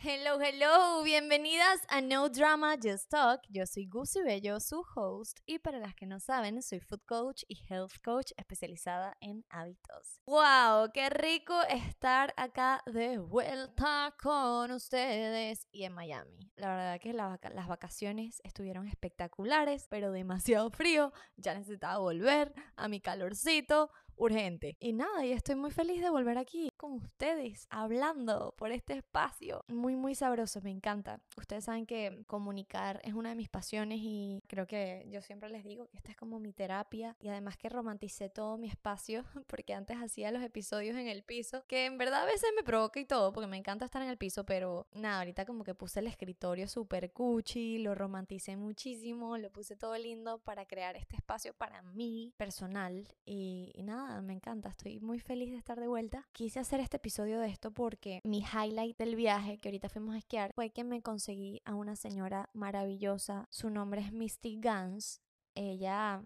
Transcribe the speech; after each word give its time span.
Hello, 0.00 0.40
hello, 0.40 1.02
bienvenidas 1.02 1.80
a 1.88 2.00
No 2.00 2.28
Drama 2.28 2.76
Just 2.80 3.10
Talk. 3.10 3.40
Yo 3.48 3.66
soy 3.66 3.88
Gusi 3.88 4.22
Bello, 4.22 4.60
su 4.60 4.84
host, 4.94 5.40
y 5.44 5.58
para 5.58 5.80
las 5.80 5.96
que 5.96 6.06
no 6.06 6.20
saben, 6.20 6.62
soy 6.62 6.78
food 6.78 7.00
coach 7.04 7.42
y 7.48 7.58
health 7.68 7.94
coach 8.04 8.30
especializada 8.36 9.16
en 9.20 9.44
hábitos. 9.50 10.20
¡Wow! 10.24 10.92
¡Qué 10.94 11.10
rico 11.10 11.60
estar 11.68 12.32
acá 12.36 12.80
de 12.86 13.18
vuelta 13.18 14.14
con 14.22 14.70
ustedes 14.70 15.66
y 15.72 15.82
en 15.82 15.94
Miami! 15.94 16.48
La 16.54 16.68
verdad 16.68 17.00
que 17.00 17.12
las 17.12 17.66
vacaciones 17.66 18.40
estuvieron 18.44 18.86
espectaculares, 18.86 19.88
pero 19.90 20.12
demasiado 20.12 20.70
frío. 20.70 21.12
Ya 21.36 21.54
necesitaba 21.54 21.98
volver 21.98 22.54
a 22.76 22.86
mi 22.86 23.00
calorcito 23.00 23.90
urgente. 24.14 24.76
Y 24.80 24.92
nada, 24.92 25.24
y 25.24 25.32
estoy 25.32 25.54
muy 25.54 25.70
feliz 25.70 26.02
de 26.02 26.10
volver 26.10 26.38
aquí 26.38 26.70
con 26.78 26.92
ustedes, 26.92 27.66
hablando 27.68 28.54
por 28.56 28.72
este 28.72 28.94
espacio. 28.94 29.64
Muy, 29.68 29.96
muy 29.96 30.14
sabroso, 30.14 30.62
me 30.62 30.70
encanta. 30.70 31.20
Ustedes 31.36 31.64
saben 31.64 31.84
que 31.84 32.24
comunicar 32.26 33.00
es 33.04 33.12
una 33.12 33.30
de 33.30 33.34
mis 33.34 33.50
pasiones 33.50 33.98
y 34.00 34.42
creo 34.46 34.66
que 34.66 35.06
yo 35.10 35.20
siempre 35.20 35.50
les 35.50 35.64
digo 35.64 35.88
que 35.88 35.98
esta 35.98 36.12
es 36.12 36.16
como 36.16 36.38
mi 36.38 36.52
terapia 36.52 37.16
y 37.20 37.28
además 37.28 37.56
que 37.56 37.68
romanticé 37.68 38.30
todo 38.30 38.56
mi 38.56 38.68
espacio 38.68 39.24
porque 39.48 39.74
antes 39.74 39.98
hacía 39.98 40.30
los 40.30 40.42
episodios 40.42 40.96
en 40.96 41.08
el 41.08 41.22
piso, 41.22 41.64
que 41.66 41.84
en 41.84 41.98
verdad 41.98 42.22
a 42.22 42.26
veces 42.26 42.48
me 42.56 42.62
provoca 42.62 43.00
y 43.00 43.04
todo 43.04 43.32
porque 43.32 43.48
me 43.48 43.58
encanta 43.58 43.84
estar 43.84 44.00
en 44.00 44.08
el 44.08 44.16
piso, 44.16 44.46
pero 44.46 44.86
nada, 44.94 45.18
ahorita 45.18 45.44
como 45.44 45.64
que 45.64 45.74
puse 45.74 46.00
el 46.00 46.06
escritorio 46.06 46.68
súper 46.68 47.12
cuchi, 47.12 47.78
lo 47.78 47.94
romanticé 47.94 48.56
muchísimo, 48.56 49.36
lo 49.36 49.50
puse 49.50 49.76
todo 49.76 49.98
lindo 49.98 50.38
para 50.38 50.64
crear 50.64 50.96
este 50.96 51.16
espacio 51.16 51.52
para 51.54 51.82
mí 51.82 52.32
personal 52.36 53.08
y, 53.26 53.72
y 53.74 53.82
nada 53.82 54.22
me 54.22 54.32
encanta, 54.32 54.68
estoy 54.68 55.00
muy 55.00 55.18
feliz 55.18 55.50
de 55.50 55.58
estar 55.58 55.80
de 55.80 55.88
vuelta. 55.88 56.28
Quise 56.32 56.60
hacer 56.60 56.67
este 56.76 56.98
episodio 56.98 57.40
de 57.40 57.48
esto 57.48 57.70
porque 57.70 58.20
mi 58.24 58.40
highlight 58.40 58.98
del 58.98 59.16
viaje, 59.16 59.58
que 59.58 59.68
ahorita 59.68 59.88
fuimos 59.88 60.14
a 60.14 60.18
esquiar, 60.18 60.52
fue 60.54 60.70
que 60.70 60.84
me 60.84 61.00
conseguí 61.00 61.62
a 61.64 61.74
una 61.74 61.96
señora 61.96 62.50
maravillosa. 62.52 63.48
Su 63.50 63.70
nombre 63.70 64.02
es 64.02 64.12
Misty 64.12 64.58
Gans. 64.60 65.22
Ella 65.54 66.22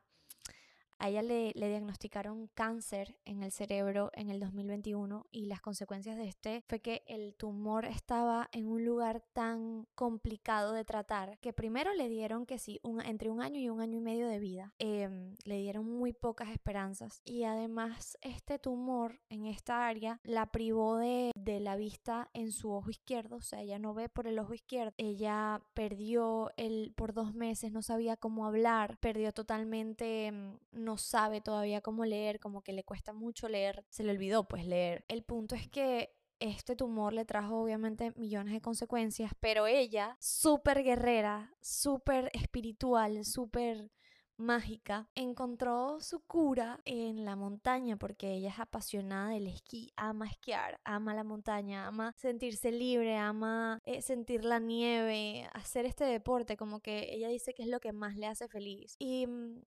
a 1.02 1.08
ella 1.08 1.22
le, 1.22 1.52
diagnosticaron 1.52 2.48
cáncer 2.54 3.16
en 3.24 3.42
el 3.42 3.50
cerebro 3.50 4.12
en 4.14 4.30
el 4.30 4.38
2021 4.38 5.26
y 5.32 5.46
las 5.46 5.60
consecuencias 5.60 6.16
de 6.16 6.28
este 6.28 6.62
fue 6.68 6.78
que 6.78 7.02
el 7.08 7.34
tumor 7.34 7.86
estaba 7.86 8.48
en 8.52 8.68
un 8.68 8.84
lugar 8.84 9.20
tan 9.32 9.88
complicado 9.96 10.72
de 10.72 10.84
tratar 10.84 11.38
que 11.40 11.52
primero 11.52 11.92
le 11.92 12.08
dieron 12.08 12.46
que 12.46 12.58
sí, 12.58 12.78
un, 12.84 13.00
entre 13.00 13.30
un 13.30 13.42
año 13.42 13.58
y 13.58 13.68
un 13.68 13.80
año 13.80 13.98
y 13.98 14.00
medio 14.00 14.28
de 14.28 14.38
vida. 14.38 14.74
Em, 14.78 15.34
le 15.44 15.56
dieron 15.58 15.90
muy 15.90 16.12
pocas 16.12 16.50
esperanzas 16.50 17.20
y 17.24 17.42
además 17.42 18.16
este 18.20 18.60
tumor 18.60 19.20
en 19.28 19.46
esta 19.46 19.88
área 19.88 20.20
la 20.22 20.52
privó 20.52 20.98
de, 20.98 21.32
de 21.34 21.58
la 21.58 21.74
vista 21.74 22.30
en 22.32 22.52
su 22.52 22.70
ojo 22.70 22.90
izquierdo, 22.90 23.36
o 23.36 23.42
sea, 23.42 23.60
ella 23.60 23.80
no 23.80 23.92
ve 23.92 24.08
por 24.08 24.28
el 24.28 24.38
ojo 24.38 24.54
izquierdo. 24.54 24.92
Ella 24.98 25.62
perdió 25.74 26.52
el 26.56 26.92
por 26.94 27.12
dos 27.12 27.34
meses, 27.34 27.72
no 27.72 27.82
sabía 27.82 28.16
cómo 28.16 28.46
hablar, 28.46 28.98
perdió 28.98 29.32
totalmente, 29.32 30.26
em, 30.26 30.58
no 30.70 30.91
no 30.92 30.98
sabe 30.98 31.40
todavía 31.40 31.80
cómo 31.80 32.04
leer, 32.04 32.38
como 32.38 32.60
que 32.62 32.74
le 32.74 32.84
cuesta 32.84 33.14
mucho 33.14 33.48
leer, 33.48 33.82
se 33.88 34.04
le 34.04 34.10
olvidó 34.10 34.46
pues 34.46 34.66
leer. 34.66 35.06
El 35.08 35.22
punto 35.24 35.54
es 35.54 35.66
que 35.68 36.14
este 36.38 36.76
tumor 36.76 37.14
le 37.14 37.24
trajo 37.24 37.62
obviamente 37.62 38.12
millones 38.16 38.52
de 38.52 38.60
consecuencias, 38.60 39.32
pero 39.40 39.66
ella, 39.66 40.18
súper 40.20 40.82
guerrera, 40.82 41.54
súper 41.62 42.30
espiritual, 42.34 43.24
súper 43.24 43.90
mágica, 44.36 45.08
encontró 45.14 45.98
su 46.00 46.20
cura 46.26 46.80
en 46.84 47.24
la 47.24 47.36
montaña 47.36 47.96
porque 47.96 48.32
ella 48.34 48.50
es 48.50 48.58
apasionada 48.58 49.30
del 49.30 49.46
esquí, 49.46 49.92
ama 49.96 50.26
esquiar, 50.26 50.78
ama 50.84 51.14
la 51.14 51.24
montaña, 51.24 51.86
ama 51.86 52.12
sentirse 52.18 52.70
libre, 52.70 53.16
ama 53.16 53.80
eh, 53.86 54.02
sentir 54.02 54.44
la 54.44 54.58
nieve, 54.58 55.48
hacer 55.54 55.86
este 55.86 56.04
deporte, 56.04 56.58
como 56.58 56.80
que 56.80 57.14
ella 57.14 57.28
dice 57.28 57.54
que 57.54 57.62
es 57.62 57.68
lo 57.68 57.80
que 57.80 57.92
más 57.92 58.16
le 58.16 58.26
hace 58.26 58.46
feliz. 58.48 58.96
Y 58.98 59.26
mm, 59.26 59.62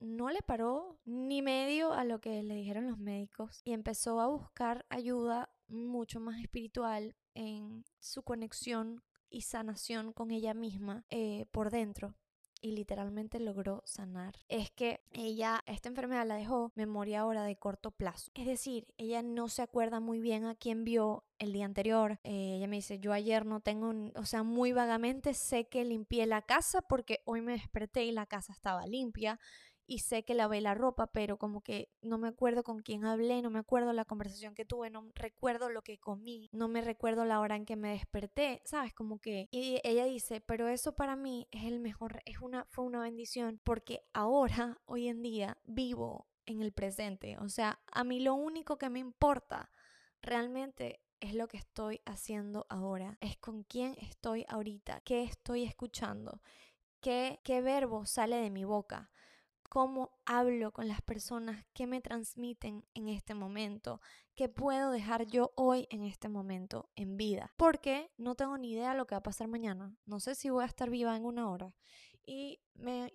no 0.00 0.30
le 0.30 0.42
paró 0.42 0.98
ni 1.04 1.42
medio 1.42 1.92
a 1.92 2.04
lo 2.04 2.20
que 2.20 2.42
le 2.42 2.54
dijeron 2.54 2.88
los 2.88 2.98
médicos 2.98 3.60
y 3.64 3.72
empezó 3.72 4.20
a 4.20 4.26
buscar 4.26 4.86
ayuda 4.88 5.50
mucho 5.68 6.20
más 6.20 6.40
espiritual 6.40 7.14
en 7.34 7.84
su 8.00 8.22
conexión 8.22 9.02
y 9.28 9.42
sanación 9.42 10.12
con 10.12 10.30
ella 10.30 10.54
misma 10.54 11.04
eh, 11.10 11.46
por 11.52 11.70
dentro 11.70 12.16
y 12.62 12.72
literalmente 12.72 13.40
logró 13.40 13.82
sanar. 13.86 14.34
Es 14.48 14.70
que 14.70 15.00
ella, 15.12 15.62
esta 15.66 15.88
enfermedad 15.88 16.26
la 16.26 16.34
dejó 16.34 16.72
memoria 16.74 17.20
ahora 17.20 17.44
de 17.44 17.56
corto 17.56 17.90
plazo. 17.90 18.30
Es 18.34 18.46
decir, 18.46 18.86
ella 18.98 19.22
no 19.22 19.48
se 19.48 19.62
acuerda 19.62 20.00
muy 20.00 20.20
bien 20.20 20.44
a 20.44 20.54
quién 20.54 20.84
vio 20.84 21.24
el 21.38 21.52
día 21.52 21.64
anterior. 21.64 22.20
Eh, 22.22 22.56
ella 22.56 22.68
me 22.68 22.76
dice, 22.76 22.98
yo 22.98 23.12
ayer 23.12 23.46
no 23.46 23.60
tengo, 23.60 23.94
o 24.14 24.26
sea, 24.26 24.42
muy 24.42 24.72
vagamente 24.72 25.34
sé 25.34 25.68
que 25.68 25.84
limpié 25.84 26.26
la 26.26 26.42
casa 26.42 26.82
porque 26.82 27.20
hoy 27.24 27.40
me 27.40 27.52
desperté 27.52 28.04
y 28.04 28.12
la 28.12 28.26
casa 28.26 28.52
estaba 28.52 28.86
limpia 28.86 29.40
y 29.90 29.98
sé 29.98 30.22
que 30.22 30.34
lavé 30.34 30.60
la 30.60 30.74
ropa, 30.74 31.08
pero 31.08 31.36
como 31.36 31.62
que 31.62 31.90
no 32.00 32.16
me 32.16 32.28
acuerdo 32.28 32.62
con 32.62 32.80
quién 32.80 33.04
hablé, 33.04 33.42
no 33.42 33.50
me 33.50 33.58
acuerdo 33.58 33.92
la 33.92 34.04
conversación 34.04 34.54
que 34.54 34.64
tuve, 34.64 34.88
no 34.88 35.10
recuerdo 35.16 35.68
lo 35.68 35.82
que 35.82 35.98
comí, 35.98 36.48
no 36.52 36.68
me 36.68 36.80
recuerdo 36.80 37.24
la 37.24 37.40
hora 37.40 37.56
en 37.56 37.66
que 37.66 37.74
me 37.74 37.90
desperté, 37.90 38.62
¿sabes? 38.64 38.94
Como 38.94 39.18
que 39.18 39.48
y 39.50 39.80
ella 39.82 40.04
dice, 40.04 40.40
"Pero 40.40 40.68
eso 40.68 40.94
para 40.94 41.16
mí 41.16 41.48
es 41.50 41.64
el 41.64 41.80
mejor, 41.80 42.22
es 42.24 42.38
una 42.38 42.66
fue 42.70 42.84
una 42.84 43.00
bendición 43.02 43.60
porque 43.64 44.04
ahora 44.12 44.44
hoy 44.86 45.08
en 45.08 45.22
día 45.22 45.58
vivo 45.64 46.28
en 46.46 46.62
el 46.62 46.72
presente, 46.72 47.36
o 47.38 47.48
sea, 47.48 47.80
a 47.90 48.04
mí 48.04 48.20
lo 48.20 48.34
único 48.34 48.78
que 48.78 48.90
me 48.90 49.00
importa 49.00 49.72
realmente 50.22 51.00
es 51.18 51.34
lo 51.34 51.48
que 51.48 51.56
estoy 51.56 52.00
haciendo 52.06 52.64
ahora, 52.68 53.18
es 53.20 53.36
con 53.38 53.64
quién 53.64 53.96
estoy 54.00 54.44
ahorita, 54.48 55.00
qué 55.00 55.24
estoy 55.24 55.64
escuchando, 55.64 56.42
qué, 57.00 57.40
qué 57.42 57.60
verbo 57.60 58.06
sale 58.06 58.36
de 58.36 58.50
mi 58.50 58.64
boca 58.64 59.10
cómo 59.70 60.10
hablo 60.26 60.72
con 60.72 60.88
las 60.88 61.00
personas 61.00 61.64
que 61.72 61.86
me 61.86 62.00
transmiten 62.00 62.84
en 62.92 63.08
este 63.08 63.34
momento, 63.34 64.00
qué 64.34 64.48
puedo 64.48 64.90
dejar 64.90 65.26
yo 65.28 65.52
hoy 65.54 65.86
en 65.90 66.02
este 66.02 66.28
momento 66.28 66.90
en 66.96 67.16
vida, 67.16 67.54
porque 67.56 68.10
no 68.18 68.34
tengo 68.34 68.58
ni 68.58 68.72
idea 68.72 68.90
de 68.90 68.98
lo 68.98 69.06
que 69.06 69.14
va 69.14 69.20
a 69.20 69.22
pasar 69.22 69.46
mañana, 69.46 69.96
no 70.06 70.18
sé 70.18 70.34
si 70.34 70.50
voy 70.50 70.64
a 70.64 70.66
estar 70.66 70.90
viva 70.90 71.16
en 71.16 71.24
una 71.24 71.48
hora. 71.48 71.72
Y 72.26 72.60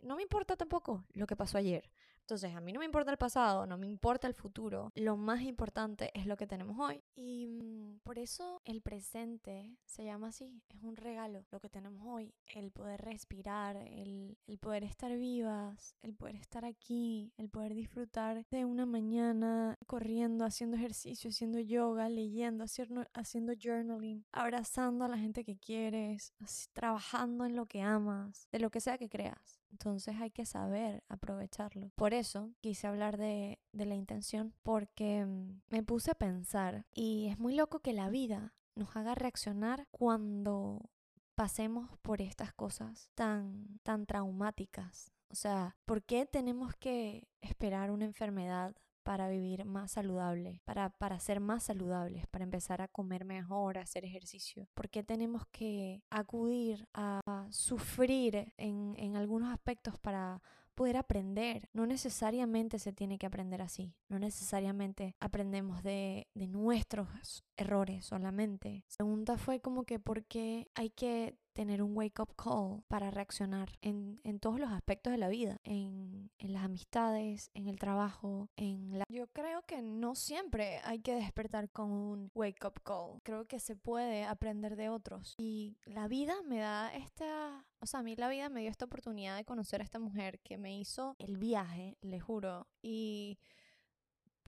no 0.01 0.15
me 0.15 0.21
importa 0.23 0.55
tampoco 0.55 1.05
lo 1.13 1.27
que 1.27 1.35
pasó 1.35 1.57
ayer. 1.57 1.91
Entonces, 2.25 2.55
a 2.55 2.59
mí 2.59 2.73
no 2.73 2.79
me 2.79 2.85
importa 2.85 3.11
el 3.11 3.17
pasado, 3.17 3.67
no 3.67 3.77
me 3.77 3.85
importa 3.85 4.25
el 4.25 4.33
futuro. 4.33 4.91
Lo 4.95 5.15
más 5.15 5.43
importante 5.43 6.09
es 6.15 6.25
lo 6.25 6.37
que 6.37 6.47
tenemos 6.47 6.75
hoy. 6.79 7.03
Y 7.13 7.45
mm, 7.45 7.99
por 8.03 8.17
eso 8.17 8.63
el 8.65 8.81
presente 8.81 9.77
se 9.85 10.05
llama 10.05 10.29
así. 10.29 10.63
Es 10.69 10.81
un 10.81 10.95
regalo 10.95 11.45
lo 11.51 11.59
que 11.59 11.69
tenemos 11.69 12.01
hoy. 12.03 12.33
El 12.47 12.71
poder 12.71 12.99
respirar, 13.01 13.75
el, 13.75 14.39
el 14.47 14.57
poder 14.57 14.83
estar 14.83 15.15
vivas, 15.15 15.95
el 16.01 16.15
poder 16.15 16.35
estar 16.37 16.65
aquí, 16.65 17.31
el 17.37 17.47
poder 17.49 17.75
disfrutar 17.75 18.43
de 18.49 18.65
una 18.65 18.87
mañana 18.87 19.77
corriendo, 19.85 20.45
haciendo 20.45 20.77
ejercicio, 20.77 21.29
haciendo 21.29 21.59
yoga, 21.59 22.09
leyendo, 22.09 22.63
haciendo, 22.63 23.05
haciendo 23.13 23.53
journaling, 23.53 24.25
abrazando 24.31 25.05
a 25.05 25.09
la 25.09 25.19
gente 25.19 25.43
que 25.43 25.57
quieres, 25.57 26.33
trabajando 26.73 27.45
en 27.45 27.55
lo 27.55 27.67
que 27.67 27.83
amas, 27.83 28.47
de 28.51 28.57
lo 28.57 28.71
que 28.71 28.81
sea 28.81 28.97
que 28.97 29.09
creas. 29.09 29.61
Entonces 29.75 30.15
hay 30.21 30.31
que 30.31 30.45
saber 30.45 31.03
aprovecharlo. 31.09 31.91
Por 31.95 32.13
eso 32.19 32.53
quise 32.61 32.87
hablar 32.87 33.17
de, 33.17 33.59
de 33.71 33.85
la 33.85 33.95
intención, 33.95 34.53
porque 34.63 35.25
mm, 35.25 35.61
me 35.69 35.83
puse 35.83 36.11
a 36.11 36.15
pensar 36.15 36.85
y 36.93 37.27
es 37.27 37.39
muy 37.39 37.55
loco 37.55 37.79
que 37.79 37.93
la 37.93 38.09
vida 38.09 38.53
nos 38.75 38.95
haga 38.95 39.15
reaccionar 39.15 39.87
cuando 39.91 40.89
pasemos 41.35 41.89
por 42.01 42.21
estas 42.21 42.53
cosas 42.53 43.09
tan, 43.15 43.79
tan 43.83 44.05
traumáticas. 44.05 45.11
O 45.29 45.35
sea, 45.35 45.75
¿por 45.85 46.03
qué 46.03 46.25
tenemos 46.25 46.75
que 46.75 47.27
esperar 47.41 47.91
una 47.91 48.05
enfermedad 48.05 48.75
para 49.03 49.29
vivir 49.29 49.65
más 49.65 49.91
saludable, 49.91 50.61
para, 50.65 50.89
para 50.89 51.19
ser 51.19 51.39
más 51.39 51.63
saludables, 51.63 52.25
para 52.27 52.43
empezar 52.43 52.81
a 52.81 52.87
comer 52.87 53.25
mejor, 53.25 53.77
a 53.77 53.81
hacer 53.81 54.05
ejercicio? 54.05 54.67
¿Por 54.73 54.89
qué 54.89 55.03
tenemos 55.03 55.45
que 55.47 56.03
acudir 56.09 56.87
a 56.93 57.21
sufrir 57.51 58.53
en, 58.57 58.95
en 58.97 59.15
algunos 59.15 59.53
aspectos 59.53 59.99
para 59.99 60.41
poder 60.75 60.97
aprender. 60.97 61.69
No 61.73 61.85
necesariamente 61.85 62.79
se 62.79 62.93
tiene 62.93 63.17
que 63.17 63.25
aprender 63.25 63.61
así. 63.61 63.95
No 64.09 64.19
necesariamente 64.19 65.15
aprendemos 65.19 65.83
de, 65.83 66.27
de 66.33 66.47
nuestros 66.47 67.43
errores 67.57 68.05
solamente. 68.05 68.83
La 68.91 69.05
pregunta 69.05 69.37
fue 69.37 69.59
como 69.61 69.85
que 69.85 69.99
por 69.99 70.23
qué 70.25 70.67
hay 70.75 70.89
que 70.89 71.37
tener 71.55 71.81
un 71.81 71.95
wake 71.95 72.19
up 72.19 72.35
call 72.35 72.83
para 72.89 73.09
reaccionar 73.09 73.69
en, 73.81 74.19
en 74.23 74.39
todos 74.39 74.59
los 74.59 74.71
aspectos 74.71 75.11
de 75.11 75.17
la 75.17 75.29
vida, 75.29 75.61
en, 75.63 76.29
en, 76.37 76.53
las 76.53 76.65
amistades, 76.65 77.49
en 77.53 77.67
el 77.67 77.79
trabajo, 77.79 78.49
en 78.57 78.99
la... 78.99 79.05
Yo 79.09 79.27
creo 79.27 79.61
que 79.65 79.81
no 79.81 80.15
siempre 80.15 80.81
hay 80.83 80.99
que 80.99 81.15
despertar 81.15 81.69
con 81.69 81.91
un 81.91 82.29
wake 82.35 82.65
up 82.65 82.81
call. 82.83 83.21
Creo 83.23 83.47
que 83.47 83.61
se 83.61 83.77
puede 83.77 84.25
aprender 84.25 84.75
de 84.75 84.89
otros. 84.89 85.35
Y 85.37 85.77
la 85.85 86.07
vida 86.09 86.35
me 86.45 86.59
da 86.59 86.93
esta... 86.93 87.65
O 87.79 87.85
sea, 87.85 88.01
a 88.01 88.03
mí 88.03 88.15
la 88.17 88.27
vida 88.27 88.49
me 88.49 88.59
dio 88.59 88.69
esta 88.69 88.85
oportunidad 88.85 89.37
de 89.37 89.45
conocer 89.45 89.79
a 89.79 89.85
esta 89.85 89.99
mujer 89.99 90.39
que 90.39 90.57
me 90.57 90.77
hizo 90.77 91.15
el 91.19 91.37
viaje, 91.37 91.97
le 92.01 92.19
juro. 92.19 92.67
Y 92.81 93.39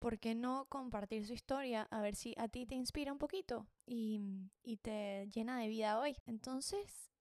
¿por 0.06 0.19
qué 0.19 0.36
no 0.36 0.68
compartir 0.69 1.25
su 1.25 1.34
historia 1.34 1.88
a 1.90 2.00
ver 2.00 2.16
si 2.16 2.36
a 2.38 2.48
ti 2.48 2.68
te 2.68 2.75
inspira 2.75 3.12
un 3.12 3.18
poquito 3.18 3.66
y, 3.88 4.22
y 4.62 4.78
te 4.78 5.28
llena 5.34 5.57
de 5.57 5.68
vida 5.68 6.00
hoy? 6.00 6.16
Entonces, 6.28 7.12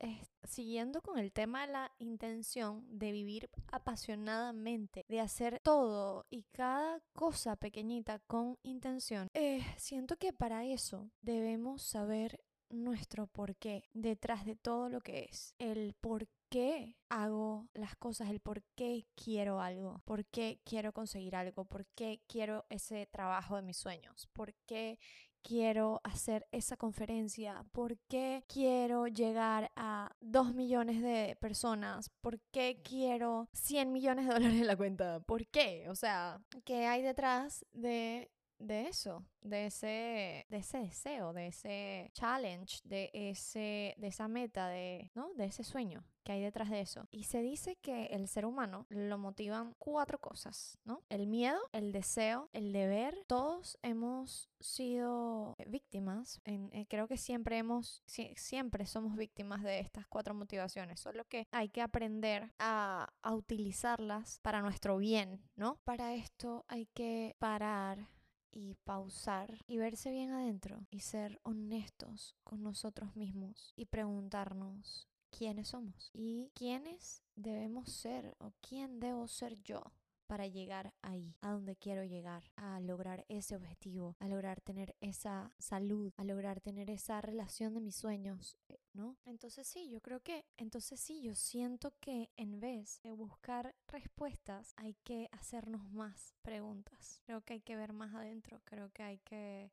siguiendo 0.43 1.01
con 1.01 1.19
el 1.19 1.33
tema 1.33 1.67
de 1.67 1.73
la 1.73 1.93
intención 1.99 2.85
de 2.91 3.11
vivir 3.11 3.49
apasionadamente, 3.73 5.07
de 5.09 5.21
hacer 5.21 5.61
todo 5.65 6.27
y 6.29 6.43
cada 6.53 7.01
cosa 7.15 7.57
pequeñita 7.57 8.19
con 8.27 8.59
intención, 8.63 9.29
eh, 9.33 9.65
siento 9.79 10.19
que 10.19 10.35
para 10.35 10.67
eso 10.67 11.11
debemos 11.23 11.81
saber 11.81 12.45
nuestro 12.69 13.27
porqué 13.29 13.89
detrás 13.95 14.45
de 14.45 14.57
todo 14.57 14.91
lo 14.91 15.01
que 15.01 15.29
es. 15.31 15.55
El 15.59 15.95
por 15.95 16.29
qué 16.55 16.95
hago 17.09 17.69
las 17.75 17.97
cosas, 17.97 18.31
el 18.31 18.39
por 18.39 18.63
qué 18.77 19.09
quiero 19.17 19.61
algo, 19.61 20.01
por 20.05 20.25
qué 20.27 20.61
quiero 20.65 20.93
conseguir 20.93 21.35
algo, 21.35 21.65
por 21.65 21.85
qué 21.97 22.21
quiero 22.29 22.65
ese 22.69 23.07
trabajo 23.07 23.57
de 23.57 23.63
mis 23.63 23.77
sueños, 23.77 24.29
por 24.33 24.55
qué 24.65 25.01
quiero 25.43 26.01
hacer 26.05 26.47
esa 26.53 26.77
conferencia, 26.77 27.67
por 27.73 27.99
qué 28.07 28.45
quiero 28.47 29.09
llegar 29.09 29.73
a 29.75 30.15
2 30.21 30.55
millones 30.55 31.03
de 31.03 31.37
personas, 31.41 32.11
por 32.21 32.39
qué 32.53 32.81
quiero 32.85 33.49
100 33.53 33.93
millones 33.93 34.29
de 34.29 34.35
dólares 34.35 34.61
en 34.61 34.69
la 34.69 34.77
cuenta, 34.77 35.19
por 35.27 35.49
qué, 35.49 35.89
o 35.89 35.97
sea, 35.97 36.41
¿qué 36.65 36.87
hay 36.87 37.03
detrás 37.03 37.67
de 37.73 38.31
de 38.59 38.89
eso, 38.89 39.25
de 39.41 39.67
ese, 39.67 40.47
de 40.49 40.57
ese 40.57 40.79
deseo, 40.79 41.33
de 41.33 41.49
ese 41.49 42.11
challenge, 42.15 42.81
de, 42.85 43.11
ese, 43.13 43.95
de 43.99 44.07
esa 44.07 44.29
meta, 44.29 44.69
de, 44.69 45.11
¿no? 45.15 45.33
de 45.35 45.47
ese 45.47 45.65
sueño 45.65 46.05
que 46.25 46.33
hay 46.33 46.41
detrás 46.41 46.71
de 46.71 46.81
eso. 46.81 47.07
Y 47.11 47.25
se 47.25 47.43
dice 47.43 47.77
que 47.77 48.07
el 48.07 48.27
ser 48.29 48.47
humano 48.47 48.87
lo 48.89 49.19
motivan 49.19 49.75
cuatro 49.79 50.19
cosas, 50.19 50.79
¿no? 50.85 51.05
El 51.11 51.27
miedo, 51.27 51.59
el 51.73 51.93
deseo, 51.93 52.49
el 52.53 52.73
deber. 52.73 53.23
Todos 53.27 53.79
hemos 53.83 54.49
sido 54.59 55.55
víctimas, 55.67 56.41
en, 56.45 56.71
eh, 56.73 56.87
creo 56.89 57.07
que 57.07 57.19
siempre 57.19 57.59
hemos, 57.59 58.03
siempre 58.07 58.87
somos 58.87 59.17
víctimas 59.17 59.63
de 59.63 59.81
estas 59.81 60.07
cuatro 60.07 60.35
motivaciones, 60.35 60.99
solo 60.99 61.25
que 61.27 61.47
hay 61.51 61.69
que 61.69 61.83
aprender 61.83 62.53
a, 62.59 63.13
a 63.23 63.35
utilizarlas 63.35 64.41
para 64.41 64.63
nuestro 64.63 64.97
bien, 64.97 65.43
¿no? 65.57 65.79
Para 65.85 66.15
esto 66.15 66.65
hay 66.69 66.87
que 66.87 67.37
parar 67.39 68.09
y 68.55 68.75
pausar 68.85 69.59
y 69.67 69.79
verse 69.79 70.11
bien 70.11 70.31
adentro 70.31 70.87
y 70.91 71.01
ser 71.01 71.41
honestos 71.43 72.37
con 72.45 72.63
nosotros 72.63 73.17
mismos 73.17 73.75
y 73.77 73.87
preguntarnos 73.87 75.09
quiénes 75.31 75.69
somos 75.69 76.11
y 76.15 76.51
quiénes 76.55 77.23
debemos 77.35 77.91
ser 77.91 78.37
o 78.39 78.53
quién 78.61 79.01
debo 79.01 79.27
ser 79.27 79.61
yo 79.63 79.83
para 80.27 80.47
llegar 80.47 80.95
ahí, 81.03 81.37
a 81.43 81.51
donde 81.51 81.77
quiero 81.77 82.05
llegar, 82.05 82.51
a 82.57 82.81
lograr 82.81 83.27
ese 83.29 83.57
objetivo, 83.57 84.17
a 84.19 84.29
lograr 84.29 84.61
tener 84.61 84.97
esa 85.01 85.53
salud, 85.59 86.13
a 86.17 86.25
lograr 86.25 86.61
tener 86.61 86.91
esa 86.91 87.21
relación 87.21 87.75
de 87.75 87.81
mis 87.81 87.97
sueños, 87.97 88.57
¿no? 88.95 89.17
Entonces 89.25 89.67
sí, 89.67 89.91
yo 89.91 90.01
creo 90.01 90.21
que, 90.21 90.47
entonces 90.57 91.01
sí, 91.01 91.21
yo 91.23 91.35
siento 91.35 91.93
que 92.01 92.31
en 92.37 92.61
vez 92.61 93.01
de 93.03 93.13
buscar 93.13 93.75
respuestas, 93.89 94.73
hay 94.77 94.95
que 95.05 95.29
hacernos 95.33 95.85
más 95.91 96.35
preguntas. 96.43 97.21
Creo 97.27 97.43
que 97.43 97.55
hay 97.55 97.61
que 97.61 97.77
ver 97.77 97.93
más 97.93 98.15
adentro, 98.15 98.63
creo 98.65 98.91
que 98.93 99.03
hay 99.03 99.19
que 99.19 99.73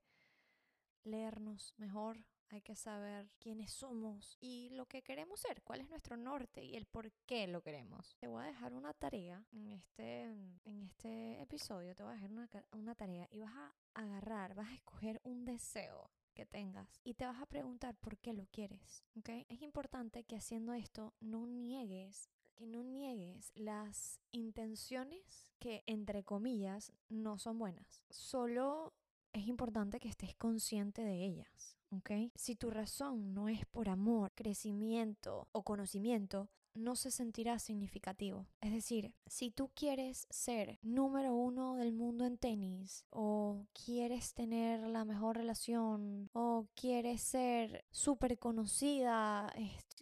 leernos 1.03 1.73
mejor, 1.77 2.25
hay 2.49 2.61
que 2.61 2.75
saber 2.75 3.31
quiénes 3.39 3.71
somos 3.71 4.37
y 4.41 4.69
lo 4.71 4.85
que 4.85 5.01
queremos 5.01 5.39
ser, 5.39 5.61
cuál 5.61 5.81
es 5.81 5.89
nuestro 5.89 6.17
norte 6.17 6.63
y 6.63 6.75
el 6.75 6.85
por 6.85 7.11
qué 7.25 7.47
lo 7.47 7.61
queremos. 7.61 8.15
Te 8.19 8.27
voy 8.27 8.43
a 8.43 8.47
dejar 8.47 8.73
una 8.73 8.93
tarea 8.93 9.45
en 9.51 9.69
este, 9.69 10.23
en 10.23 10.81
este 10.83 11.41
episodio, 11.41 11.95
te 11.95 12.03
voy 12.03 12.11
a 12.11 12.15
dejar 12.15 12.31
una, 12.31 12.49
una 12.71 12.95
tarea 12.95 13.27
y 13.31 13.39
vas 13.39 13.53
a 13.53 13.73
agarrar, 13.93 14.55
vas 14.55 14.69
a 14.69 14.73
escoger 14.73 15.21
un 15.23 15.45
deseo 15.45 16.09
tengas 16.45 16.99
y 17.03 17.13
te 17.15 17.25
vas 17.25 17.41
a 17.41 17.45
preguntar 17.45 17.95
por 17.95 18.17
qué 18.17 18.33
lo 18.33 18.45
quieres, 18.47 19.03
¿ok? 19.17 19.29
Es 19.49 19.61
importante 19.61 20.23
que 20.23 20.35
haciendo 20.35 20.73
esto 20.73 21.13
no 21.19 21.47
niegues 21.47 22.29
que 22.55 22.67
no 22.67 22.83
niegues 22.83 23.51
las 23.55 24.19
intenciones 24.31 25.51
que, 25.57 25.83
entre 25.87 26.23
comillas, 26.23 26.93
no 27.09 27.37
son 27.37 27.57
buenas. 27.57 28.03
Solo 28.09 28.93
es 29.33 29.47
importante 29.47 29.99
que 29.99 30.09
estés 30.09 30.35
consciente 30.35 31.01
de 31.01 31.23
ellas. 31.25 31.77
¿ok? 31.91 32.11
Si 32.35 32.55
tu 32.55 32.69
razón 32.69 33.33
no 33.33 33.49
es 33.49 33.65
por 33.65 33.89
amor, 33.89 34.31
crecimiento 34.33 35.47
o 35.51 35.63
conocimiento, 35.63 36.49
no 36.73 36.95
se 36.95 37.11
sentirá 37.11 37.59
significativo. 37.59 38.47
Es 38.61 38.71
decir, 38.71 39.13
si 39.25 39.51
tú 39.51 39.71
quieres 39.75 40.27
ser 40.29 40.79
número 40.81 41.35
uno 41.35 41.75
del 41.75 41.93
mundo 41.93 42.25
en 42.25 42.37
tenis, 42.37 43.05
o 43.09 43.65
quieres 43.85 44.33
tener 44.33 44.81
la 44.87 45.05
mejor 45.05 45.37
relación, 45.37 46.29
o 46.33 46.67
quieres 46.75 47.21
ser 47.21 47.85
súper 47.91 48.37
conocida, 48.39 49.53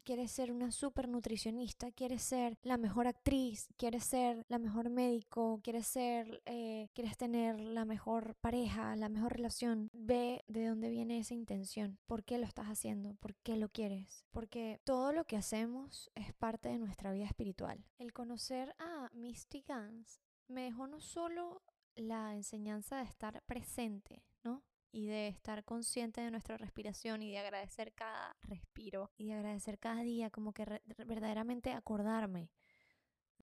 quieres 0.03 0.31
ser 0.31 0.51
una 0.51 0.71
súper 0.71 1.07
nutricionista, 1.07 1.91
quieres 1.91 2.23
ser 2.23 2.57
la 2.63 2.77
mejor 2.77 3.07
actriz, 3.07 3.67
quieres 3.77 4.03
ser 4.03 4.45
la 4.49 4.59
mejor 4.59 4.89
médico, 4.89 5.59
quieres 5.63 5.87
ser, 5.87 6.41
eh, 6.45 6.89
quieres 6.93 7.17
tener 7.17 7.59
la 7.59 7.85
mejor 7.85 8.35
pareja, 8.41 8.95
la 8.95 9.09
mejor 9.09 9.33
relación, 9.33 9.89
ve 9.93 10.43
de 10.47 10.67
dónde 10.67 10.89
viene 10.89 11.19
esa 11.19 11.33
intención, 11.33 11.99
por 12.07 12.23
qué 12.23 12.37
lo 12.37 12.45
estás 12.45 12.67
haciendo, 12.67 13.15
por 13.15 13.35
qué 13.35 13.55
lo 13.55 13.69
quieres, 13.69 14.25
porque 14.31 14.81
todo 14.83 15.13
lo 15.13 15.25
que 15.25 15.37
hacemos 15.37 16.09
es 16.15 16.33
parte 16.33 16.69
de 16.69 16.79
nuestra 16.79 17.11
vida 17.11 17.25
espiritual. 17.25 17.85
El 17.97 18.13
conocer 18.13 18.75
a 18.79 19.09
Misty 19.13 19.61
Gans 19.67 20.21
me 20.47 20.63
dejó 20.63 20.87
no 20.87 20.99
solo 20.99 21.61
la 21.95 22.35
enseñanza 22.35 22.97
de 22.97 23.03
estar 23.03 23.41
presente, 23.43 24.23
¿no? 24.43 24.63
Y 24.91 25.07
de 25.07 25.27
estar 25.27 25.63
consciente 25.63 26.21
de 26.21 26.31
nuestra 26.31 26.57
respiración 26.57 27.21
y 27.21 27.31
de 27.31 27.39
agradecer 27.39 27.93
cada 27.93 28.35
respiro 28.43 29.11
y 29.17 29.27
de 29.27 29.33
agradecer 29.33 29.79
cada 29.79 30.01
día, 30.01 30.29
como 30.29 30.53
que 30.53 30.65
verdaderamente 31.05 31.71
acordarme 31.73 32.49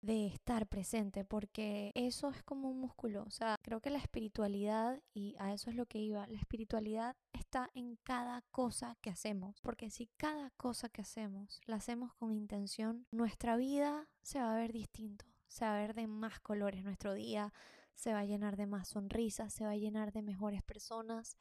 de 0.03 0.27
estar 0.27 0.67
presente, 0.69 1.25
porque 1.25 1.91
eso 1.95 2.31
es 2.31 2.43
como 2.43 2.71
un 2.71 2.81
músculo, 2.81 3.25
o 3.25 3.31
sea, 3.31 3.57
creo 3.63 3.81
que 3.81 3.91
la 3.91 3.99
espiritualidad, 3.99 5.03
y 5.13 5.35
a 5.39 5.53
eso 5.53 5.71
es 5.71 5.77
lo 5.77 5.87
que 5.87 5.99
iba, 5.99 6.27
la 6.29 6.39
espiritualidad 6.39 7.17
está 7.33 7.71
en 7.75 7.97
cada 8.05 8.43
cosa 8.51 8.97
que 9.01 9.11
hacemos, 9.11 9.61
porque 9.63 9.91
si 9.91 10.07
cada 10.17 10.51
cosa 10.51 10.89
que 10.89 11.03
hacemos 11.03 11.61
la 11.67 11.77
hacemos 11.77 12.15
con 12.15 12.33
intención, 12.33 13.07
nuestra 13.11 13.57
vida 13.57 14.07
se 14.23 14.39
va 14.39 14.55
a 14.55 14.59
ver 14.59 14.73
distinto, 14.73 15.25
se 15.49 15.65
va 15.65 15.77
a 15.77 15.81
ver 15.81 15.95
de 15.95 16.07
más 16.07 16.39
colores 16.41 16.85
nuestro 16.85 17.15
día, 17.15 17.53
se 17.97 18.13
va 18.13 18.21
a 18.21 18.25
llenar 18.25 18.57
de 18.57 18.67
más 18.67 18.89
sonrisas, 18.89 19.53
se 19.53 19.65
va 19.65 19.73
a 19.73 19.77
llenar 19.77 20.13
de 20.13 20.23
mejores 20.23 20.63
personas, 20.63 21.37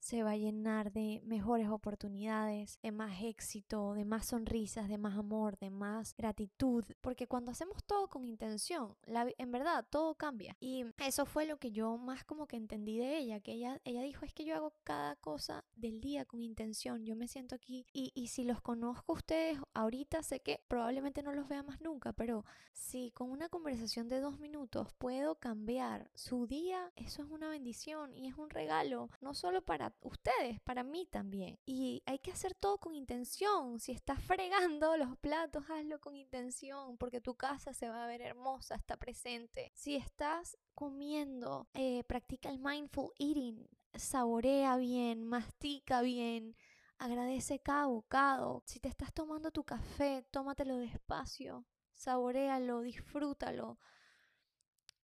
se 0.00 0.22
va 0.22 0.32
a 0.32 0.36
llenar 0.36 0.92
de 0.92 1.20
mejores 1.24 1.68
oportunidades, 1.68 2.78
de 2.82 2.90
más 2.90 3.22
éxito, 3.22 3.94
de 3.94 4.04
más 4.04 4.26
sonrisas, 4.26 4.88
de 4.88 4.98
más 4.98 5.16
amor, 5.16 5.58
de 5.58 5.70
más 5.70 6.14
gratitud, 6.16 6.84
porque 7.00 7.26
cuando 7.26 7.52
hacemos 7.52 7.84
todo 7.84 8.08
con 8.08 8.24
intención, 8.24 8.96
en 9.06 9.52
verdad 9.52 9.86
todo 9.88 10.14
cambia. 10.14 10.56
Y 10.58 10.86
eso 10.98 11.26
fue 11.26 11.46
lo 11.46 11.58
que 11.58 11.70
yo 11.70 11.98
más 11.98 12.24
como 12.24 12.46
que 12.46 12.56
entendí 12.56 12.98
de 12.98 13.18
ella, 13.18 13.40
que 13.40 13.52
ella, 13.52 13.80
ella 13.84 14.02
dijo 14.02 14.24
es 14.24 14.32
que 14.32 14.44
yo 14.44 14.56
hago 14.56 14.72
cada 14.84 15.16
cosa 15.16 15.64
del 15.76 16.00
día 16.00 16.24
con 16.24 16.40
intención, 16.40 17.04
yo 17.04 17.14
me 17.14 17.28
siento 17.28 17.54
aquí 17.54 17.86
y, 17.92 18.10
y 18.14 18.28
si 18.28 18.44
los 18.44 18.60
conozco 18.60 19.12
a 19.12 19.16
ustedes 19.16 19.58
ahorita, 19.74 20.22
sé 20.22 20.40
que 20.40 20.60
probablemente 20.66 21.22
no 21.22 21.32
los 21.32 21.46
vea 21.48 21.62
más 21.62 21.80
nunca, 21.80 22.12
pero 22.12 22.44
si 22.72 23.10
con 23.10 23.30
una 23.30 23.48
conversación 23.48 24.08
de 24.08 24.20
dos 24.20 24.38
minutos 24.38 24.88
puedo 24.94 25.34
cambiar 25.34 26.10
su 26.14 26.46
día, 26.46 26.90
eso 26.96 27.22
es 27.22 27.30
una 27.30 27.50
bendición 27.50 28.14
y 28.14 28.28
es 28.28 28.38
un 28.38 28.50
regalo, 28.50 29.10
no 29.20 29.34
solo 29.34 29.62
para 29.62 29.89
ustedes, 30.00 30.60
para 30.60 30.82
mí 30.82 31.06
también. 31.06 31.58
Y 31.66 32.02
hay 32.06 32.18
que 32.18 32.30
hacer 32.30 32.54
todo 32.54 32.78
con 32.78 32.94
intención. 32.94 33.80
Si 33.80 33.92
estás 33.92 34.22
fregando 34.22 34.96
los 34.96 35.16
platos, 35.18 35.64
hazlo 35.70 36.00
con 36.00 36.16
intención, 36.16 36.96
porque 36.98 37.20
tu 37.20 37.34
casa 37.36 37.72
se 37.72 37.88
va 37.88 38.04
a 38.04 38.06
ver 38.06 38.22
hermosa, 38.22 38.74
está 38.74 38.96
presente. 38.96 39.72
Si 39.74 39.96
estás 39.96 40.56
comiendo, 40.74 41.68
eh, 41.74 42.04
practica 42.04 42.50
el 42.50 42.58
mindful 42.58 43.12
eating, 43.18 43.68
saborea 43.94 44.76
bien, 44.76 45.24
mastica 45.24 46.02
bien. 46.02 46.56
Agradece 46.98 47.60
cada 47.60 47.86
bocado. 47.86 48.62
Si 48.66 48.78
te 48.78 48.88
estás 48.88 49.12
tomando 49.12 49.50
tu 49.50 49.64
café, 49.64 50.26
tómatelo 50.30 50.76
despacio. 50.76 51.64
Saborealo, 51.94 52.80
disfrútalo 52.82 53.78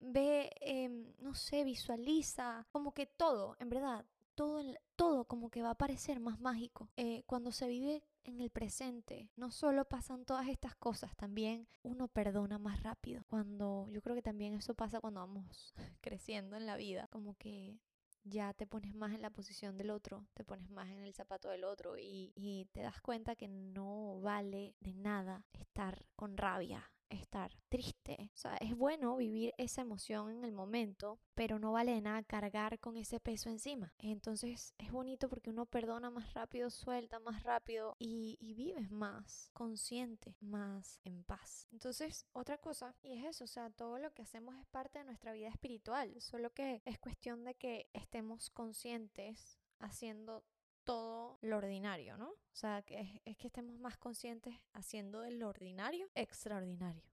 ve, 0.04 0.52
em, 0.62 1.14
no 1.20 1.34
sé, 1.34 1.64
visualiza, 1.64 2.68
como 2.72 2.94
que 2.94 3.06
todo, 3.06 3.56
en 3.60 3.70
verdad, 3.70 4.06
todo, 4.36 4.62
todo 4.96 5.26
como 5.26 5.50
que 5.50 5.62
va 5.62 5.72
a 5.72 5.78
parecer 5.78 6.20
más 6.20 6.40
mágico. 6.40 6.90
Eh, 6.98 7.24
cuando 7.26 7.52
se 7.52 7.68
vive 7.68 8.04
en 8.24 8.40
el 8.40 8.50
presente, 8.50 9.30
no 9.36 9.52
solo 9.52 9.86
pasan 9.86 10.26
todas 10.26 10.48
estas 10.48 10.76
cosas, 10.76 11.16
también 11.16 11.68
uno 11.82 12.08
perdona 12.08 12.58
más 12.58 12.82
rápido. 12.84 13.24
Cuando 13.28 13.88
yo 13.92 14.02
creo 14.02 14.16
que 14.16 14.22
también 14.22 14.54
eso 14.54 14.74
pasa 14.74 15.02
cuando 15.02 15.20
vamos 15.20 15.74
creciendo 16.02 16.56
en 16.56 16.66
la 16.66 16.78
vida, 16.78 17.08
como 17.08 17.36
que 17.36 17.80
ya 18.24 18.54
te 18.54 18.66
pones 18.66 18.96
más 18.96 19.14
en 19.14 19.22
la 19.22 19.30
posición 19.30 19.78
del 19.78 19.90
otro, 19.90 20.26
te 20.34 20.44
pones 20.44 20.70
más 20.70 20.90
en 20.90 21.00
el 21.00 21.14
zapato 21.14 21.50
del 21.50 21.66
otro 21.66 21.98
y, 21.98 22.32
y 22.36 22.66
te 22.72 22.82
das 22.82 23.02
cuenta 23.02 23.36
que 23.36 23.50
no 23.50 24.22
vale 24.22 24.76
de 24.80 24.94
nada 24.94 25.46
estar 25.54 26.06
con 26.16 26.38
rabia 26.38 26.90
estar 27.16 27.52
triste. 27.70 28.32
O 28.34 28.38
sea, 28.38 28.58
es 28.58 28.76
bueno 28.76 29.18
vivir 29.18 29.54
esa 29.58 29.82
emoción 29.82 30.30
en 30.32 30.44
el 30.44 30.52
momento, 30.52 31.20
pero 31.34 31.60
no 31.60 31.72
vale 31.72 31.94
de 31.94 32.02
nada 32.02 32.24
cargar 32.24 32.80
con 32.80 32.98
ese 32.98 33.20
peso 33.20 33.50
encima. 33.50 33.94
Entonces 33.98 34.74
es 34.78 34.92
bonito 34.92 35.30
porque 35.30 35.50
uno 35.50 35.66
perdona 35.66 36.10
más 36.10 36.34
rápido, 36.34 36.70
suelta 36.70 37.20
más 37.20 37.44
rápido 37.44 37.96
y, 38.00 38.38
y 38.40 38.54
vives 38.54 38.92
más 38.92 39.50
consciente, 39.54 40.36
más 40.42 41.00
en 41.04 41.24
paz. 41.24 41.68
Entonces, 41.72 42.26
otra 42.34 42.58
cosa, 42.58 42.96
y 43.02 43.14
es 43.14 43.26
eso, 43.26 43.44
o 43.46 43.48
sea, 43.48 43.70
todo 43.70 43.98
lo 44.00 44.14
que 44.14 44.22
hacemos 44.22 44.56
es 44.60 44.66
parte 44.68 45.00
de 45.00 45.06
nuestra 45.06 45.34
vida 45.34 45.50
espiritual, 45.50 46.20
solo 46.22 46.54
que 46.54 46.82
es 46.86 47.00
cuestión 47.00 47.44
de 47.44 47.56
que 47.56 47.90
estemos 47.94 48.50
conscientes 48.50 49.60
haciendo 49.80 50.44
todo 50.84 51.38
lo 51.42 51.58
ordinario, 51.58 52.18
¿no? 52.18 52.30
O 52.30 52.56
sea, 52.56 52.82
que 52.84 53.22
es, 53.26 53.38
que 53.38 53.48
estemos 53.48 53.78
más 53.80 53.98
conscientes 53.98 54.56
haciendo 54.74 55.22
de 55.22 55.32
lo 55.32 55.50
ordinario 55.50 56.10
extraordinario. 56.16 57.04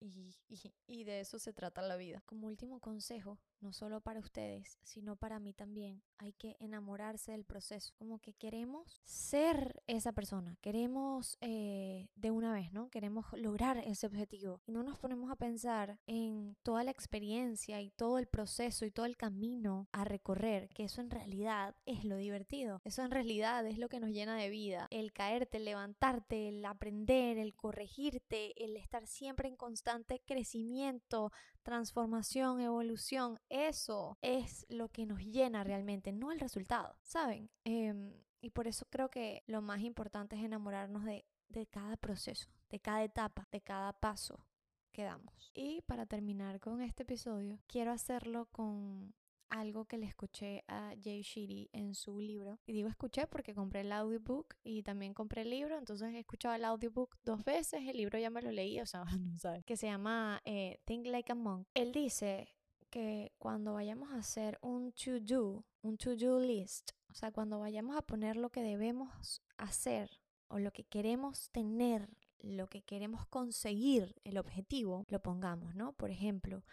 Y, 0.00 0.36
y, 0.48 0.72
y, 0.86 1.04
de 1.04 1.20
eso 1.20 1.38
se 1.38 1.52
trata 1.52 1.82
la 1.82 1.96
vida. 1.96 2.22
Como 2.24 2.46
último 2.46 2.80
consejo, 2.80 3.38
no 3.60 3.72
solo 3.72 4.00
para 4.00 4.20
ustedes, 4.20 4.78
sino 4.82 5.16
para 5.16 5.38
mí 5.38 5.52
también, 5.52 6.02
hay 6.18 6.32
que 6.32 6.56
enamorarse 6.60 7.32
del 7.32 7.44
proceso. 7.44 7.94
Como 7.98 8.18
que 8.18 8.34
queremos 8.34 9.00
ser 9.04 9.82
esa 9.86 10.12
persona, 10.12 10.56
queremos 10.60 11.38
eh, 11.40 12.08
de 12.14 12.30
una 12.30 12.52
vez, 12.52 12.72
¿no? 12.72 12.90
Queremos 12.90 13.26
lograr 13.32 13.78
ese 13.78 14.06
objetivo. 14.06 14.60
Y 14.66 14.72
no 14.72 14.82
nos 14.82 14.98
ponemos 14.98 15.30
a 15.30 15.36
pensar 15.36 15.98
en 16.06 16.56
toda 16.62 16.84
la 16.84 16.90
experiencia 16.90 17.80
y 17.80 17.90
todo 17.90 18.18
el 18.18 18.26
proceso 18.26 18.84
y 18.84 18.90
todo 18.90 19.06
el 19.06 19.16
camino 19.16 19.88
a 19.92 20.04
recorrer, 20.04 20.68
que 20.70 20.84
eso 20.84 21.00
en 21.00 21.10
realidad 21.10 21.74
es 21.86 22.04
lo 22.04 22.16
divertido. 22.16 22.80
Eso 22.84 23.02
en 23.02 23.10
realidad 23.10 23.66
es 23.66 23.78
lo 23.78 23.88
que 23.88 24.00
nos 24.00 24.10
llena 24.10 24.36
de 24.36 24.50
vida. 24.50 24.86
El 24.90 25.12
caerte, 25.12 25.58
el 25.58 25.64
levantarte, 25.64 26.48
el 26.48 26.64
aprender, 26.64 27.38
el 27.38 27.54
corregirte, 27.54 28.52
el 28.64 28.76
estar 28.76 29.06
siempre 29.06 29.48
en 29.48 29.56
constante 29.56 30.20
crecimiento, 30.24 31.32
transformación, 31.68 32.62
evolución, 32.62 33.38
eso 33.50 34.16
es 34.22 34.64
lo 34.70 34.88
que 34.88 35.04
nos 35.04 35.20
llena 35.20 35.64
realmente, 35.64 36.12
no 36.12 36.32
el 36.32 36.40
resultado, 36.40 36.96
¿saben? 37.02 37.50
Em, 37.64 38.14
y 38.40 38.48
por 38.48 38.66
eso 38.66 38.86
creo 38.88 39.10
que 39.10 39.42
lo 39.46 39.60
más 39.60 39.82
importante 39.82 40.34
es 40.34 40.42
enamorarnos 40.42 41.04
de, 41.04 41.26
de 41.50 41.66
cada 41.66 41.98
proceso, 41.98 42.48
de 42.70 42.80
cada 42.80 43.04
etapa, 43.04 43.46
de 43.52 43.60
cada 43.60 43.92
paso 43.92 44.46
que 44.92 45.02
damos. 45.02 45.52
Y 45.52 45.82
para 45.82 46.06
terminar 46.06 46.58
con 46.58 46.80
este 46.80 47.02
episodio, 47.02 47.58
quiero 47.66 47.92
hacerlo 47.92 48.46
con 48.46 49.12
algo 49.50 49.84
que 49.86 49.98
le 49.98 50.06
escuché 50.06 50.64
a 50.68 50.94
Jay 51.02 51.22
Shetty 51.22 51.70
en 51.72 51.94
su 51.94 52.20
libro. 52.20 52.58
Y 52.66 52.72
digo 52.72 52.88
escuché 52.88 53.26
porque 53.26 53.54
compré 53.54 53.80
el 53.80 53.92
audiobook 53.92 54.54
y 54.62 54.82
también 54.82 55.14
compré 55.14 55.42
el 55.42 55.50
libro, 55.50 55.76
entonces 55.78 56.12
he 56.14 56.18
escuchado 56.18 56.54
el 56.54 56.64
audiobook 56.64 57.16
dos 57.24 57.44
veces, 57.44 57.82
el 57.86 57.96
libro 57.96 58.18
ya 58.18 58.30
me 58.30 58.42
lo 58.42 58.50
leí, 58.50 58.80
o 58.80 58.86
sea, 58.86 59.04
no 59.18 59.38
sabes, 59.38 59.64
que 59.64 59.76
se 59.76 59.86
llama 59.86 60.40
eh, 60.44 60.80
Think 60.84 61.06
Like 61.06 61.32
a 61.32 61.34
Monk. 61.34 61.66
Él 61.74 61.92
dice 61.92 62.48
que 62.90 63.32
cuando 63.38 63.74
vayamos 63.74 64.10
a 64.12 64.16
hacer 64.16 64.58
un 64.62 64.92
to-do, 64.92 65.64
un 65.82 65.96
to-do 65.98 66.40
list, 66.40 66.92
o 67.10 67.14
sea, 67.14 67.32
cuando 67.32 67.58
vayamos 67.58 67.96
a 67.96 68.02
poner 68.02 68.36
lo 68.36 68.50
que 68.50 68.62
debemos 68.62 69.42
hacer 69.56 70.10
o 70.48 70.58
lo 70.58 70.72
que 70.72 70.84
queremos 70.84 71.50
tener, 71.50 72.08
lo 72.40 72.68
que 72.68 72.82
queremos 72.82 73.26
conseguir, 73.26 74.14
el 74.24 74.38
objetivo, 74.38 75.04
lo 75.08 75.20
pongamos, 75.20 75.74
¿no? 75.74 75.92
Por 75.92 76.10
ejemplo, 76.10 76.64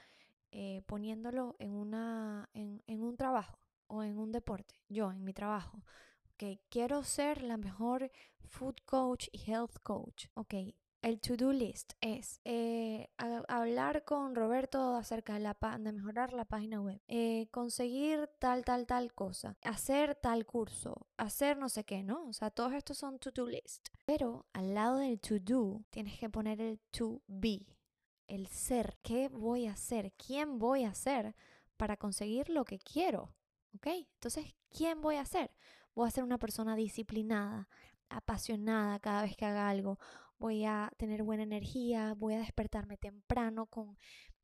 eh, 0.58 0.84
poniéndolo 0.86 1.58
en, 1.60 1.74
una, 1.74 2.50
en, 2.54 2.82
en 2.88 3.04
un 3.04 3.18
trabajo 3.18 3.60
o 3.88 4.04
en 4.04 4.18
un 4.18 4.32
deporte, 4.32 4.82
yo 4.88 5.12
en 5.12 5.22
mi 5.22 5.34
trabajo. 5.34 5.84
Ok, 6.34 6.62
quiero 6.70 7.04
ser 7.04 7.42
la 7.44 7.58
mejor 7.58 8.10
food 8.48 8.76
coach 8.86 9.28
y 9.34 9.52
health 9.52 9.78
coach. 9.84 10.28
Ok, 10.34 10.54
el 11.02 11.20
to-do 11.20 11.52
list 11.52 11.92
es 12.00 12.40
eh, 12.46 13.10
hablar 13.50 14.06
con 14.06 14.34
Roberto 14.34 14.96
acerca 14.96 15.34
de, 15.34 15.42
la 15.42 15.58
de 15.78 15.92
mejorar 15.92 16.32
la 16.32 16.46
página 16.46 16.80
web, 16.80 17.02
eh, 17.10 17.48
conseguir 17.52 18.30
tal, 18.40 18.64
tal, 18.64 18.88
tal 18.88 19.14
cosa, 19.14 19.58
hacer 19.62 20.16
tal 20.16 20.46
curso, 20.46 21.06
hacer 21.18 21.58
no 21.58 21.68
sé 21.68 21.84
qué, 21.84 22.02
¿no? 22.02 22.28
O 22.30 22.34
sea, 22.34 22.50
todos 22.50 22.72
estos 22.72 22.98
son 22.98 23.20
to-do 23.20 23.46
list. 23.46 23.90
Pero 24.06 24.46
al 24.54 24.74
lado 24.74 25.00
del 25.00 25.20
to-do 25.20 25.84
tienes 25.90 26.18
que 26.18 26.30
poner 26.30 26.62
el 26.62 26.80
to 26.92 27.22
be 27.28 27.75
el 28.28 28.48
ser, 28.48 28.98
qué 29.04 29.30
voy 29.30 29.68
a 29.68 29.74
hacer, 29.74 30.14
quién 30.14 30.60
voy 30.60 30.84
a 30.84 30.94
ser 30.94 31.36
para 31.78 31.98
conseguir 31.98 32.50
lo 32.50 32.66
que 32.66 32.80
quiero. 32.80 33.34
¿Ok? 33.76 33.88
Entonces, 33.88 34.56
¿quién 34.70 35.02
voy 35.02 35.18
a 35.18 35.26
ser? 35.26 35.52
Voy 35.94 36.08
a 36.08 36.12
ser 36.12 36.24
una 36.24 36.38
persona 36.38 36.76
disciplinada, 36.76 37.68
apasionada 38.10 39.00
cada 39.00 39.24
vez 39.24 39.36
que 39.36 39.46
haga 39.46 39.70
algo. 39.70 40.00
Voy 40.38 40.66
a 40.66 40.92
tener 40.98 41.24
buena 41.24 41.44
energía, 41.44 42.14
voy 42.16 42.36
a 42.36 42.40
despertarme 42.40 42.98
temprano 42.98 43.66
con, 43.68 43.98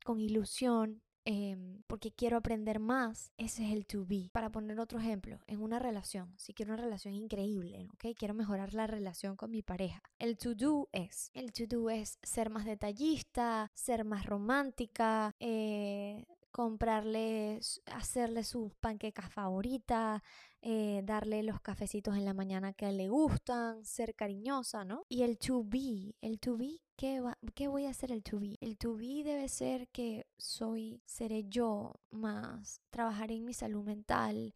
con 0.04 0.20
ilusión, 0.20 1.02
Em, 1.24 1.84
porque 1.86 2.12
quiero 2.12 2.38
aprender 2.38 2.80
más, 2.80 3.32
ese 3.38 3.66
es 3.66 3.74
el 3.74 3.86
to 3.86 4.06
be. 4.06 4.30
Para 4.32 4.50
poner 4.52 4.80
otro 4.80 5.00
ejemplo, 5.00 5.40
en 5.46 5.62
una 5.62 5.78
relación, 5.78 6.34
si 6.38 6.54
quiero 6.54 6.74
una 6.74 6.82
relación 6.82 7.14
increíble, 7.14 7.88
¿ok? 7.94 8.16
Quiero 8.18 8.34
mejorar 8.34 8.74
la 8.74 8.88
relación 8.88 9.36
con 9.36 9.52
mi 9.52 9.62
pareja. 9.62 10.02
El 10.18 10.38
to 10.38 10.56
do 10.56 10.90
es, 10.92 11.30
el 11.34 11.54
to 11.54 11.66
do 11.68 11.90
es 11.92 12.18
ser 12.24 12.50
más 12.50 12.66
detallista, 12.66 13.70
ser 13.76 14.04
más 14.04 14.26
romántica, 14.26 15.36
eh, 15.40 16.26
comprarle, 16.52 17.60
hacerle 17.86 18.44
sus 18.44 18.74
panquecas 18.76 19.32
favoritas, 19.32 20.22
eh, 20.62 21.02
darle 21.04 21.44
los 21.44 21.60
cafecitos 21.60 22.16
en 22.16 22.26
la 22.26 22.34
mañana 22.34 22.74
que 22.74 22.92
le 22.92 23.10
gustan, 23.10 23.84
ser 23.84 24.16
cariñosa, 24.16 24.86
¿no? 24.86 25.06
Y 25.10 25.24
el 25.24 25.38
to 25.38 25.64
be, 25.64 26.16
el 26.22 26.40
to 26.40 26.58
be, 26.58 26.82
¿qué, 26.96 27.20
va, 27.20 27.38
¿qué 27.56 27.68
voy 27.68 27.86
a 27.86 27.90
hacer 27.90 28.12
el 28.12 28.24
to 28.24 28.40
be? 28.40 28.58
El 28.62 28.78
to 28.78 28.96
be 28.96 29.24
debe 29.24 29.50
ser 29.50 29.88
que 29.90 30.28
soy, 30.38 31.02
seré 31.06 31.46
yo 31.50 31.94
más, 32.12 32.82
trabajaré 32.92 33.36
en 33.36 33.46
mi 33.46 33.54
salud 33.54 33.84
mental, 33.84 34.54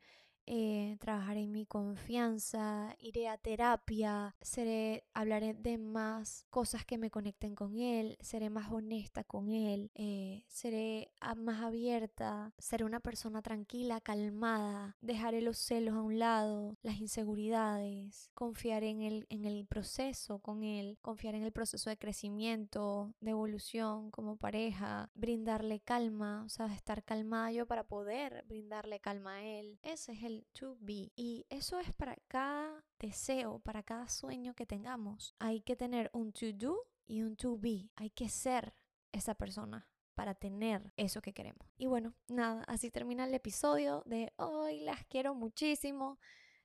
eh, 0.47 0.97
trabajaré 0.99 1.41
en 1.41 1.51
mi 1.51 1.65
confianza, 1.65 2.95
iré 2.99 3.27
a 3.27 3.37
terapia, 3.37 4.35
seré, 4.41 5.03
hablaré 5.13 5.53
de 5.53 5.77
más 5.77 6.45
cosas 6.49 6.85
que 6.85 6.97
me 6.97 7.09
conecten 7.09 7.55
con 7.55 7.77
él, 7.77 8.17
seré 8.21 8.49
más 8.49 8.71
honesta 8.71 9.23
con 9.23 9.51
él, 9.51 9.91
eh, 9.95 10.43
seré 10.47 11.11
más 11.37 11.61
abierta, 11.61 12.53
seré 12.57 12.83
una 12.85 12.99
persona 12.99 13.41
tranquila, 13.41 14.01
calmada, 14.01 14.95
dejaré 15.01 15.41
los 15.41 15.57
celos 15.57 15.95
a 15.95 16.01
un 16.01 16.19
lado, 16.19 16.77
las 16.81 16.99
inseguridades, 16.99 18.29
confiar 18.33 18.83
en 18.83 19.01
el, 19.01 19.25
en 19.29 19.45
el 19.45 19.65
proceso 19.67 20.39
con 20.39 20.63
él, 20.63 20.97
confiar 21.01 21.35
en 21.35 21.43
el 21.43 21.51
proceso 21.51 21.89
de 21.89 21.97
crecimiento, 21.97 23.13
de 23.19 23.31
evolución 23.31 24.11
como 24.11 24.37
pareja, 24.37 25.09
brindarle 25.15 25.79
calma, 25.79 26.43
o 26.45 26.49
sea, 26.49 26.67
estar 26.67 27.03
calmada 27.03 27.51
yo 27.51 27.65
para 27.65 27.87
poder 27.87 28.43
brindarle 28.47 28.99
calma 28.99 29.35
a 29.35 29.43
él. 29.43 29.79
Ese 29.81 30.13
es 30.13 30.23
el 30.23 30.34
to 30.53 30.77
be. 30.79 31.11
Y 31.15 31.45
eso 31.49 31.79
es 31.79 31.93
para 31.93 32.15
cada 32.27 32.83
deseo, 32.99 33.59
para 33.59 33.83
cada 33.83 34.07
sueño 34.09 34.53
que 34.53 34.65
tengamos. 34.65 35.35
Hay 35.39 35.61
que 35.61 35.75
tener 35.75 36.09
un 36.13 36.31
to 36.31 36.47
do 36.53 36.77
y 37.05 37.21
un 37.21 37.35
to 37.35 37.57
be. 37.57 37.89
Hay 37.95 38.09
que 38.09 38.29
ser 38.29 38.73
esa 39.11 39.35
persona 39.35 39.87
para 40.15 40.33
tener 40.33 40.93
eso 40.97 41.21
que 41.21 41.33
queremos. 41.33 41.67
Y 41.77 41.87
bueno, 41.87 42.13
nada, 42.27 42.63
así 42.67 42.89
termina 42.89 43.25
el 43.25 43.33
episodio 43.33 44.03
de 44.05 44.33
hoy. 44.37 44.79
Las 44.81 45.05
quiero 45.05 45.35
muchísimo. 45.35 46.19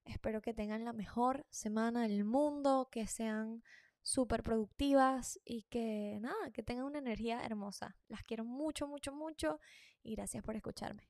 Espero 0.04 0.40
que 0.40 0.54
tengan 0.54 0.84
la 0.84 0.92
mejor 0.92 1.46
semana 1.50 2.02
del 2.02 2.24
mundo, 2.24 2.88
que 2.90 3.06
sean 3.06 3.62
súper 4.02 4.42
productivas 4.42 5.38
y 5.44 5.62
que 5.64 6.18
nada, 6.20 6.50
que 6.52 6.62
tengan 6.62 6.86
una 6.86 6.98
energía 6.98 7.44
hermosa. 7.44 7.96
Las 8.08 8.24
quiero 8.24 8.44
mucho, 8.44 8.86
mucho, 8.86 9.12
mucho 9.12 9.60
y 10.02 10.14
gracias 10.14 10.42
por 10.42 10.56
escucharme. 10.56 11.08